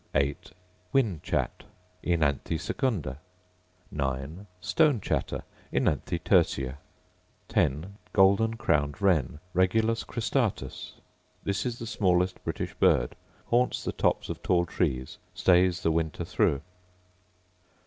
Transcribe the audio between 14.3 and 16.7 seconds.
tall trees; stays the winter through.